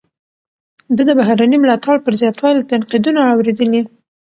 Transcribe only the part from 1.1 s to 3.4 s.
بهرني ملاتړ پر زیاتوالي تنقیدونه